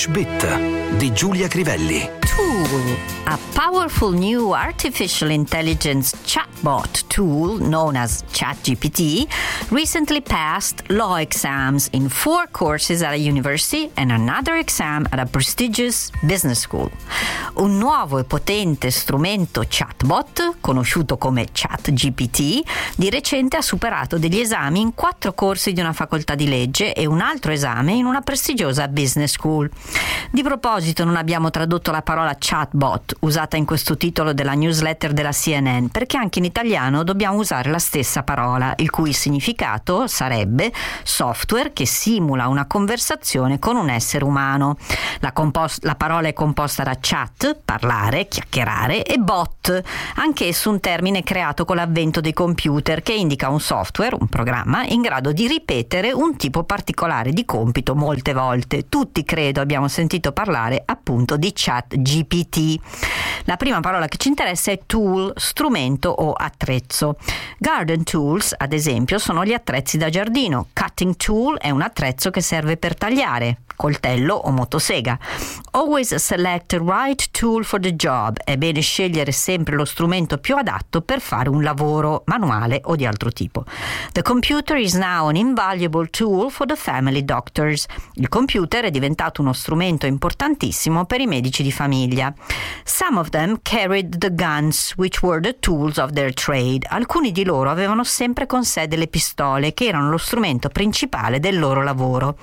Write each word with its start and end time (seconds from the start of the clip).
English 0.00 0.08
Bit 0.08 0.96
di 0.96 1.12
Giulia 1.12 1.46
Crivelli. 1.46 2.19
Tool, 2.36 2.96
a 3.26 3.38
powerful 3.54 4.12
new 4.12 4.52
artificial 4.52 5.30
intelligence 5.30 6.14
chatbot 6.24 7.02
tool 7.08 7.58
known 7.58 7.96
as 7.96 8.22
ChatGPT, 8.32 9.26
recently 9.70 10.20
passed 10.20 10.88
law 10.90 11.16
exams 11.16 11.88
in 11.92 12.08
four 12.08 12.46
courses 12.50 13.02
at 13.02 13.12
a 13.12 13.16
university 13.16 13.90
and 13.96 14.12
another 14.12 14.56
exam 14.56 15.06
at 15.10 15.18
a 15.18 15.26
prestigious 15.26 16.10
business 16.22 16.60
school. 16.60 16.90
Un 17.54 17.76
nuovo 17.78 18.18
e 18.18 18.24
potente 18.24 18.90
strumento 18.90 19.64
chatbot, 19.68 20.58
conosciuto 20.60 21.18
come 21.18 21.48
ChatGPT, 21.52 22.62
di 22.96 23.10
recente 23.10 23.56
ha 23.56 23.62
superato 23.62 24.18
degli 24.18 24.38
esami 24.38 24.80
in 24.80 24.94
quattro 24.94 25.32
corsi 25.34 25.72
di 25.72 25.80
una 25.80 25.92
facoltà 25.92 26.34
di 26.34 26.48
legge 26.48 26.94
e 26.94 27.06
un 27.06 27.20
altro 27.20 27.50
esame 27.52 27.92
in 27.92 28.06
una 28.06 28.20
prestigiosa 28.20 28.86
business 28.88 29.32
school. 29.32 29.68
Di 30.30 30.42
proposito 30.42 31.04
non 31.04 31.16
abbiamo 31.16 31.50
tradotto 31.50 31.90
la 31.90 32.02
parola 32.02 32.19
chatbot 32.38 33.16
usata 33.20 33.56
in 33.56 33.64
questo 33.64 33.96
titolo 33.96 34.32
della 34.32 34.54
newsletter 34.54 35.12
della 35.12 35.32
CNN 35.32 35.86
perché 35.86 36.16
anche 36.16 36.38
in 36.38 36.44
italiano 36.44 37.02
dobbiamo 37.02 37.38
usare 37.38 37.70
la 37.70 37.78
stessa 37.78 38.22
parola, 38.22 38.74
il 38.76 38.90
cui 38.90 39.12
significato 39.12 40.06
sarebbe 40.06 40.72
software 41.02 41.72
che 41.72 41.86
simula 41.86 42.48
una 42.48 42.66
conversazione 42.66 43.58
con 43.58 43.76
un 43.76 43.88
essere 43.88 44.24
umano. 44.24 44.76
La, 45.20 45.32
compost- 45.32 45.84
la 45.84 45.94
parola 45.94 46.28
è 46.28 46.32
composta 46.32 46.82
da 46.82 46.96
chat, 47.00 47.58
parlare, 47.64 48.28
chiacchierare, 48.28 49.04
e 49.04 49.18
bot, 49.18 49.82
anch'esso 50.16 50.70
un 50.70 50.80
termine 50.80 51.22
creato 51.22 51.64
con 51.64 51.76
l'avvento 51.76 52.20
dei 52.20 52.32
computer 52.32 53.02
che 53.02 53.12
indica 53.12 53.48
un 53.48 53.60
software, 53.60 54.16
un 54.18 54.28
programma, 54.28 54.84
in 54.84 55.00
grado 55.00 55.32
di 55.32 55.46
ripetere 55.46 56.12
un 56.12 56.36
tipo 56.36 56.64
particolare 56.64 57.32
di 57.32 57.44
compito 57.44 57.94
molte 57.94 58.32
volte. 58.32 58.88
Tutti 58.88 59.24
credo 59.24 59.60
abbiamo 59.60 59.88
sentito 59.88 60.32
parlare 60.32 60.82
appunto 60.84 61.36
di 61.36 61.52
chat 61.54 61.96
GPT. 61.96 62.09
La 63.44 63.56
prima 63.56 63.80
parola 63.80 64.06
che 64.06 64.16
ci 64.16 64.28
interessa 64.28 64.70
è 64.70 64.80
tool, 64.86 65.32
strumento 65.36 66.10
o 66.10 66.32
attrezzo. 66.32 67.16
Garden 67.58 68.04
tools, 68.04 68.54
ad 68.56 68.72
esempio, 68.72 69.18
sono 69.18 69.44
gli 69.44 69.52
attrezzi 69.52 69.96
da 69.96 70.08
giardino. 70.08 70.68
Cutting 70.72 71.16
tool 71.16 71.58
è 71.58 71.70
un 71.70 71.82
attrezzo 71.82 72.30
che 72.30 72.40
serve 72.40 72.76
per 72.76 72.96
tagliare 72.96 73.58
coltello 73.80 74.34
o 74.34 74.50
motosega. 74.50 75.18
Always 75.70 76.14
select 76.16 76.66
the 76.66 76.78
right 76.78 77.30
tool 77.30 77.64
for 77.64 77.80
the 77.80 77.96
job. 77.96 78.36
È 78.44 78.58
bene 78.58 78.80
scegliere 78.80 79.32
sempre 79.32 79.74
lo 79.74 79.86
strumento 79.86 80.36
più 80.36 80.54
adatto 80.56 81.00
per 81.00 81.22
fare 81.22 81.48
un 81.48 81.62
lavoro 81.62 82.22
manuale 82.26 82.82
o 82.84 82.94
di 82.94 83.06
altro 83.06 83.32
tipo. 83.32 83.64
The 84.12 84.20
computer 84.20 84.76
is 84.76 84.92
now 84.92 85.28
an 85.28 85.36
invaluable 85.36 86.10
tool 86.10 86.50
for 86.50 86.66
the 86.66 86.76
family 86.76 87.24
doctors. 87.24 87.86
Il 88.14 88.28
computer 88.28 88.84
è 88.84 88.90
diventato 88.90 89.40
uno 89.40 89.54
strumento 89.54 90.04
importantissimo 90.04 91.06
per 91.06 91.22
i 91.22 91.26
medici 91.26 91.62
di 91.62 91.72
famiglia. 92.00 92.34
Some 92.84 93.18
of 93.18 93.30
them 93.30 93.58
carried 93.62 94.18
the 94.18 94.32
guns, 94.34 94.92
which 94.96 95.22
were 95.22 95.40
the 95.40 95.56
tools 95.58 95.98
of 95.98 96.12
their 96.12 96.32
trade. 96.32 96.86
Alcuni 96.88 97.32
di 97.32 97.44
loro 97.44 97.70
avevano 97.70 98.04
sempre 98.04 98.46
con 98.46 98.64
sé 98.64 98.88
delle 98.88 99.06
pistole, 99.06 99.74
che 99.74 99.86
erano 99.86 100.10
lo 100.10 100.18
strumento 100.18 100.68
principale 100.68 101.40
del 101.40 101.58
loro 101.58 101.82
lavoro. 101.82 102.38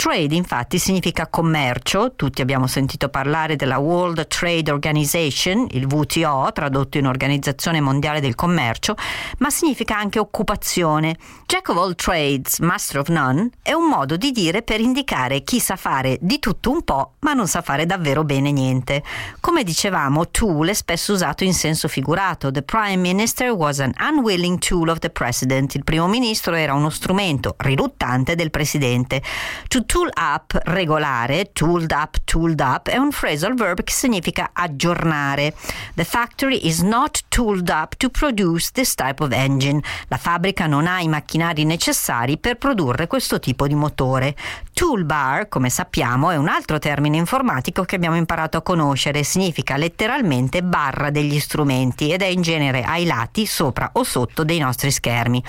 Trade, 0.00 0.34
infatti, 0.34 0.78
significa 0.78 1.26
commercio, 1.26 2.14
tutti 2.16 2.40
abbiamo 2.40 2.66
sentito 2.66 3.10
parlare 3.10 3.54
della 3.54 3.76
World 3.76 4.28
Trade 4.28 4.70
Organization, 4.70 5.66
il 5.72 5.84
WTO, 5.84 6.50
tradotto 6.54 6.96
in 6.96 7.06
Organizzazione 7.06 7.82
Mondiale 7.82 8.22
del 8.22 8.34
Commercio, 8.34 8.94
ma 9.40 9.50
significa 9.50 9.98
anche 9.98 10.18
occupazione. 10.18 11.18
Jack 11.44 11.68
of 11.68 11.76
all 11.76 11.94
trades, 11.96 12.60
master 12.60 13.00
of 13.00 13.08
none 13.08 13.50
è 13.60 13.74
un 13.74 13.88
modo 13.88 14.16
di 14.16 14.30
dire 14.30 14.62
per 14.62 14.80
indicare 14.80 15.42
chi 15.42 15.60
sa 15.60 15.76
fare 15.76 16.16
di 16.22 16.38
tutto 16.38 16.70
un 16.70 16.82
po', 16.82 17.16
ma 17.18 17.34
non 17.34 17.46
sa 17.46 17.60
fare 17.60 17.84
davvero 17.84 18.24
bene 18.24 18.52
niente. 18.52 19.02
Come 19.38 19.64
dicevamo, 19.64 20.30
tool 20.30 20.68
è 20.68 20.72
spesso 20.72 21.12
usato 21.12 21.44
in 21.44 21.52
senso 21.52 21.88
figurato. 21.88 22.50
The 22.50 22.62
Prime 22.62 22.96
Minister 22.96 23.50
was 23.50 23.80
an 23.80 23.92
unwilling 24.00 24.60
tool 24.60 24.88
of 24.88 25.00
the 25.00 25.10
President. 25.10 25.74
Il 25.74 25.84
primo 25.84 26.08
ministro 26.08 26.54
era 26.54 26.72
uno 26.72 26.88
strumento 26.88 27.54
riluttante 27.58 28.34
del 28.34 28.50
presidente. 28.50 29.22
To 29.68 29.88
tool 29.90 30.08
up 30.14 30.56
regolare, 30.66 31.50
tooled 31.52 31.90
up, 31.90 32.16
tooled 32.22 32.60
up, 32.60 32.88
è 32.88 32.96
un 32.96 33.10
phrasal 33.10 33.54
verb 33.54 33.82
che 33.82 33.92
significa 33.92 34.50
aggiornare. 34.52 35.52
The 35.96 36.04
factory 36.04 36.64
is 36.64 36.78
not 36.78 37.22
tooled 37.26 37.68
up 37.68 37.96
to 37.96 38.08
produce 38.08 38.70
this 38.70 38.94
type 38.94 39.20
of 39.20 39.32
engine. 39.32 39.82
La 40.06 40.16
fabbrica 40.16 40.68
non 40.68 40.86
ha 40.86 41.00
i 41.00 41.08
macchinari 41.08 41.64
necessari 41.64 42.38
per 42.38 42.56
produrre 42.56 43.08
questo 43.08 43.40
tipo 43.40 43.66
di 43.66 43.74
motore. 43.74 44.36
Toolbar, 44.72 45.48
come 45.48 45.70
sappiamo, 45.70 46.30
è 46.30 46.36
un 46.36 46.46
altro 46.46 46.78
termine 46.78 47.16
informatico 47.16 47.82
che 47.82 47.96
abbiamo 47.96 48.14
imparato 48.14 48.58
a 48.58 48.62
conoscere. 48.62 49.24
Significa 49.24 49.76
letteralmente 49.76 50.62
barra 50.62 51.10
degli 51.10 51.40
strumenti 51.40 52.12
ed 52.12 52.22
è 52.22 52.26
in 52.26 52.42
genere 52.42 52.84
ai 52.84 53.06
lati, 53.06 53.44
sopra 53.44 53.90
o 53.94 54.04
sotto 54.04 54.44
dei 54.44 54.60
nostri 54.60 54.92
schermi. 54.92 55.42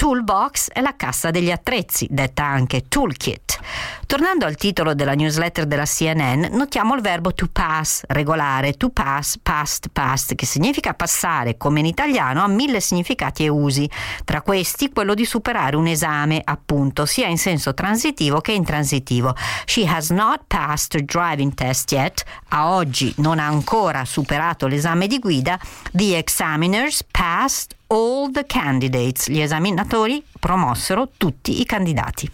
Toolbox 0.00 0.70
è 0.70 0.80
la 0.80 0.96
cassa 0.96 1.30
degli 1.30 1.50
attrezzi, 1.50 2.06
detta 2.08 2.42
anche 2.42 2.88
toolkit. 2.88 3.58
Tornando 4.06 4.46
al 4.46 4.54
titolo 4.54 4.94
della 4.94 5.12
newsletter 5.12 5.66
della 5.66 5.84
CNN, 5.84 6.46
notiamo 6.52 6.94
il 6.94 7.02
verbo 7.02 7.34
to 7.34 7.48
pass, 7.52 8.04
regolare, 8.08 8.72
to 8.78 8.88
pass, 8.88 9.36
past, 9.42 9.88
past, 9.92 10.34
che 10.36 10.46
significa 10.46 10.94
passare, 10.94 11.58
come 11.58 11.80
in 11.80 11.84
italiano, 11.84 12.42
ha 12.42 12.48
mille 12.48 12.80
significati 12.80 13.44
e 13.44 13.48
usi. 13.48 13.90
Tra 14.24 14.40
questi 14.40 14.88
quello 14.90 15.12
di 15.12 15.26
superare 15.26 15.76
un 15.76 15.86
esame, 15.86 16.40
appunto, 16.42 17.04
sia 17.04 17.26
in 17.26 17.36
senso 17.36 17.74
transitivo 17.74 18.40
che 18.40 18.52
intransitivo. 18.52 19.36
She 19.66 19.86
has 19.86 20.08
not 20.08 20.44
passed 20.46 20.94
her 20.94 21.04
driving 21.04 21.52
test 21.52 21.92
yet. 21.92 22.24
A 22.48 22.72
oggi 22.72 23.12
non 23.18 23.38
ha 23.38 23.46
ancora 23.46 24.06
superato 24.06 24.66
l'esame 24.66 25.06
di 25.06 25.18
guida. 25.18 25.60
The 25.92 26.16
examiners 26.16 27.04
passed 27.04 27.76
all 27.92 28.30
the 28.30 28.44
candidates. 28.46 29.28
Gli 29.28 29.40
esaminatori 29.40 30.22
promossero 30.38 31.10
tutti 31.16 31.60
i 31.60 31.64
candidati. 31.64 32.30